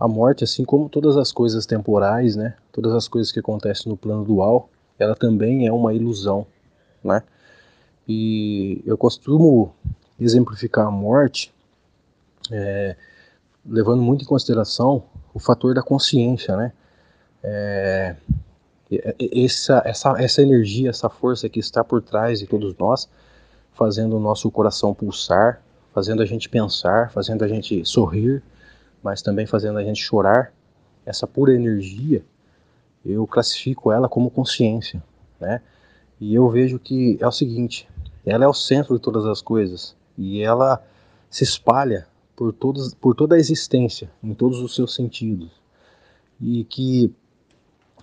[0.00, 3.98] a morte, assim como todas as coisas temporais, né, todas as coisas que acontecem no
[3.98, 6.46] plano dual, ela também é uma ilusão,
[7.04, 7.22] né?
[8.08, 9.72] E eu costumo
[10.18, 11.52] exemplificar a morte
[12.50, 12.96] é,
[13.64, 15.02] levando muito em consideração
[15.32, 16.72] o fator da consciência, né?
[17.42, 18.16] É,
[19.32, 23.08] essa, essa, essa energia, essa força que está por trás de todos nós,
[23.72, 25.62] fazendo o nosso coração pulsar,
[25.94, 28.42] fazendo a gente pensar, fazendo a gente sorrir,
[29.02, 30.52] mas também fazendo a gente chorar,
[31.04, 32.24] essa pura energia,
[33.04, 35.02] eu classifico ela como consciência,
[35.40, 35.62] né?
[36.20, 37.88] E eu vejo que é o seguinte,
[38.26, 40.82] ela é o centro de todas as coisas e ela
[41.30, 45.50] se espalha por, todos, por toda a existência, em todos os seus sentidos.
[46.38, 47.14] E que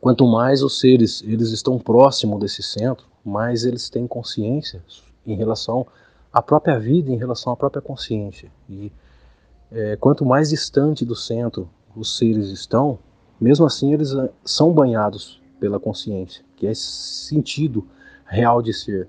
[0.00, 4.82] quanto mais os seres eles estão próximos desse centro, mais eles têm consciência
[5.24, 5.86] em relação
[6.32, 8.50] à própria vida, em relação à própria consciência.
[8.68, 8.90] E
[9.72, 12.98] é, quanto mais distante do centro os seres estão,
[13.40, 16.82] mesmo assim eles ah, são banhados pela consciência, que é esse
[17.28, 17.86] sentido
[18.24, 19.08] real de ser.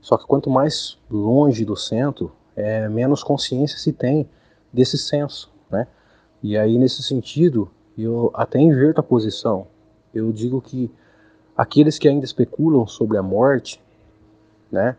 [0.00, 4.28] Só que quanto mais longe do centro, é, menos consciência se tem
[4.72, 5.86] desse senso, né?
[6.42, 9.66] E aí nesse sentido, eu até inverto a posição.
[10.12, 10.90] Eu digo que
[11.56, 13.80] aqueles que ainda especulam sobre a morte,
[14.70, 14.96] né,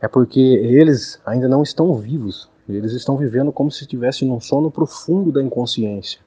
[0.00, 2.50] é porque eles ainda não estão vivos.
[2.68, 6.20] Eles estão vivendo como se estivessem num sono profundo da inconsciência,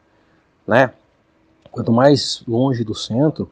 [0.65, 0.93] né?
[1.71, 3.51] Quanto mais longe do centro,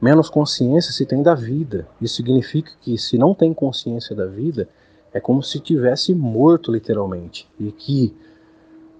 [0.00, 1.86] menos consciência se tem da vida.
[2.00, 4.68] Isso significa que se não tem consciência da vida,
[5.12, 7.48] é como se tivesse morto literalmente.
[7.58, 8.14] E que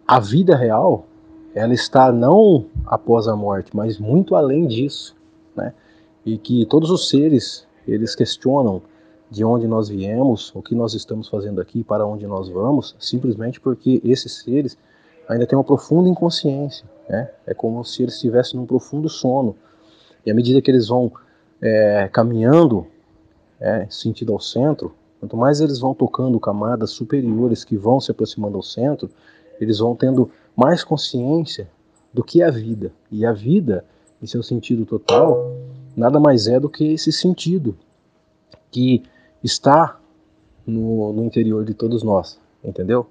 [0.06, 1.06] a vida real,
[1.54, 5.14] ela está não após a morte, mas muito além disso,
[5.56, 5.72] né?
[6.26, 8.82] E que todos os seres, eles questionam
[9.30, 13.60] de onde nós viemos, o que nós estamos fazendo aqui, para onde nós vamos, simplesmente
[13.60, 14.76] porque esses seres
[15.28, 17.30] ainda têm uma profunda inconsciência, né?
[17.46, 19.54] É como se eles estivessem num profundo sono.
[20.24, 21.12] E à medida que eles vão
[21.60, 22.86] é, caminhando,
[23.60, 28.56] é, sentido ao centro, quanto mais eles vão tocando camadas superiores que vão se aproximando
[28.56, 29.10] ao centro,
[29.60, 31.68] eles vão tendo mais consciência
[32.12, 32.92] do que a vida.
[33.10, 33.84] E a vida,
[34.22, 35.52] em seu sentido total,
[35.96, 37.76] nada mais é do que esse sentido
[38.70, 39.02] que
[39.42, 39.98] está
[40.66, 43.06] no, no interior de todos nós, entendeu?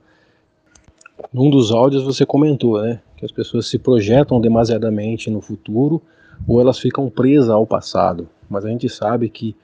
[1.33, 6.01] Num dos áudios você comentou, né, que as pessoas se projetam demasiadamente no futuro
[6.47, 8.29] ou elas ficam presas ao passado.
[8.49, 9.55] Mas a gente sabe que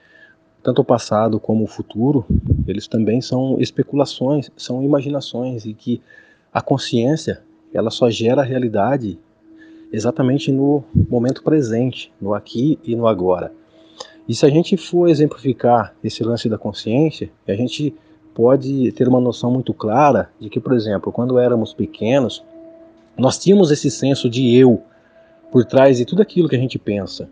[0.64, 2.26] tanto o passado como o futuro,
[2.66, 6.02] eles também são especulações, são imaginações e que
[6.52, 7.42] a consciência,
[7.74, 9.20] ela só gera a realidade
[9.92, 13.52] exatamente no momento presente, no aqui e no agora.
[14.28, 17.94] E se a gente for exemplificar esse lance da consciência, a gente
[18.34, 22.44] pode ter uma noção muito clara de que, por exemplo, quando éramos pequenos,
[23.18, 24.82] nós tínhamos esse senso de eu
[25.52, 27.30] por trás de tudo aquilo que a gente pensa.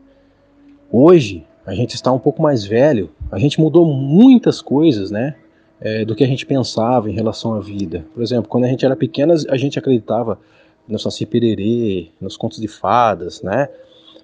[0.92, 5.36] Hoje, a gente está um pouco mais velho, a gente mudou muitas coisas, né?
[5.80, 8.06] É, do que a gente pensava em relação à vida.
[8.14, 10.40] Por exemplo, quando a gente era pequeno, a gente acreditava
[10.88, 13.68] no Saci Pererê, nos contos de fadas, né?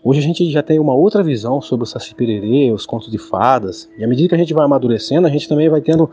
[0.03, 3.17] Hoje a gente já tem uma outra visão sobre o Saci Pererê, os contos de
[3.17, 6.09] fadas, e à medida que a gente vai amadurecendo, a gente também vai tendo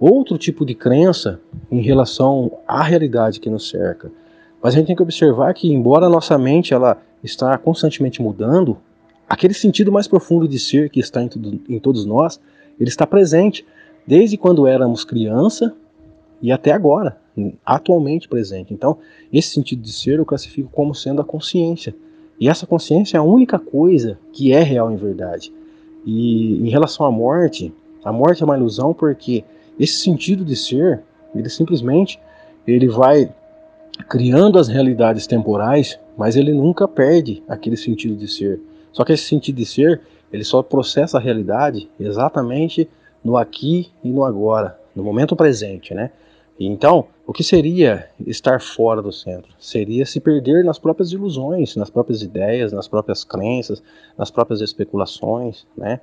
[0.00, 4.10] outro tipo de crença em relação à realidade que nos cerca.
[4.62, 8.78] Mas a gente tem que observar que, embora a nossa mente ela está constantemente mudando,
[9.28, 12.40] aquele sentido mais profundo de ser que está em, tudo, em todos nós,
[12.80, 13.64] ele está presente
[14.06, 15.74] desde quando éramos criança
[16.40, 17.18] e até agora,
[17.64, 18.72] atualmente presente.
[18.72, 18.98] Então,
[19.32, 21.94] esse sentido de ser eu classifico como sendo a consciência.
[22.38, 25.52] E essa consciência é a única coisa que é real em verdade.
[26.04, 27.72] E em relação à morte,
[28.04, 29.44] a morte é uma ilusão porque
[29.78, 31.02] esse sentido de ser,
[31.34, 32.20] ele simplesmente
[32.66, 33.32] ele vai
[34.08, 38.60] criando as realidades temporais, mas ele nunca perde aquele sentido de ser.
[38.92, 40.00] Só que esse sentido de ser,
[40.32, 42.88] ele só processa a realidade exatamente
[43.24, 46.10] no aqui e no agora, no momento presente, né?
[46.58, 49.52] Então, o que seria estar fora do centro?
[49.58, 53.82] Seria se perder nas próprias ilusões, nas próprias ideias, nas próprias crenças,
[54.16, 56.00] nas próprias especulações, né?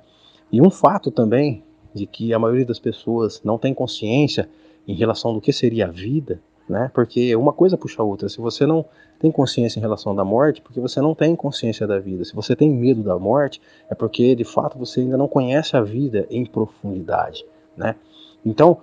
[0.52, 4.48] E um fato também de que a maioria das pessoas não tem consciência
[4.86, 6.90] em relação do que seria a vida, né?
[6.92, 8.28] Porque uma coisa puxa a outra.
[8.28, 8.84] Se você não
[9.18, 12.22] tem consciência em relação da morte, porque você não tem consciência da vida.
[12.24, 15.80] Se você tem medo da morte, é porque de fato você ainda não conhece a
[15.80, 17.96] vida em profundidade, né?
[18.44, 18.82] Então,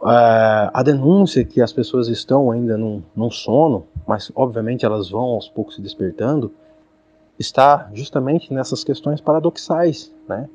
[0.00, 5.24] Uh, a denúncia que as pessoas estão ainda num, num, sono, mas obviamente elas vão
[5.24, 6.52] aos poucos se despertando,
[7.36, 10.48] está justamente nessas questões paradoxais, né?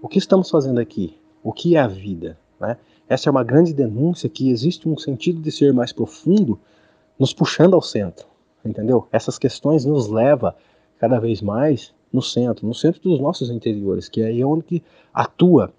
[0.00, 1.14] O que estamos fazendo aqui?
[1.42, 2.38] O que é a vida?
[2.58, 2.78] Né?
[3.06, 6.58] Essa é uma grande denúncia que existe um sentido de ser mais profundo
[7.18, 8.26] nos puxando ao centro,
[8.64, 9.06] entendeu?
[9.12, 10.56] Essas questões nos leva
[10.98, 15.70] cada vez mais no centro, no centro dos nossos interiores, que é aí onde atua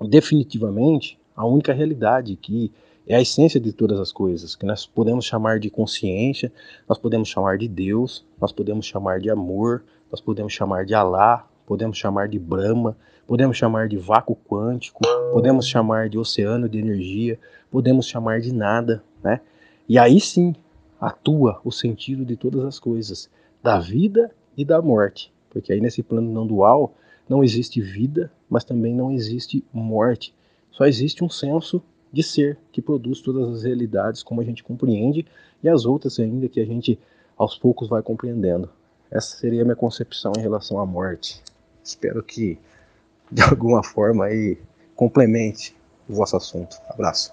[0.00, 2.72] definitivamente a única realidade que
[3.06, 6.50] é a essência de todas as coisas, que nós podemos chamar de consciência,
[6.88, 11.46] nós podemos chamar de Deus, nós podemos chamar de amor, nós podemos chamar de Alá,
[11.66, 12.96] podemos chamar de Brahma,
[13.26, 15.00] podemos chamar de vácuo quântico,
[15.32, 17.38] podemos chamar de oceano de energia,
[17.70, 19.40] podemos chamar de nada, né?
[19.88, 20.54] E aí sim
[20.98, 23.28] atua o sentido de todas as coisas,
[23.62, 26.94] da vida e da morte, porque aí nesse plano não dual
[27.28, 30.34] não existe vida, mas também não existe morte.
[30.74, 31.80] Só existe um senso
[32.12, 35.24] de ser que produz todas as realidades como a gente compreende
[35.62, 36.98] e as outras ainda que a gente
[37.36, 38.68] aos poucos vai compreendendo.
[39.08, 41.40] Essa seria a minha concepção em relação à morte.
[41.82, 42.58] Espero que
[43.30, 44.58] de alguma forma aí
[44.96, 45.76] complemente
[46.08, 46.76] o vosso assunto.
[46.88, 47.32] Abraço.